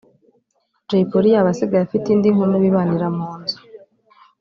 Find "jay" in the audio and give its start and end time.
0.87-1.03